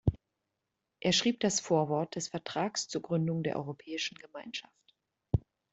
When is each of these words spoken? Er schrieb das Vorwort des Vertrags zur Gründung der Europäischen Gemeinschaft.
Er 0.99 1.11
schrieb 1.13 1.41
das 1.41 1.59
Vorwort 1.59 2.15
des 2.15 2.29
Vertrags 2.29 2.87
zur 2.87 3.03
Gründung 3.03 3.43
der 3.43 3.55
Europäischen 3.55 4.17
Gemeinschaft. 4.17 4.95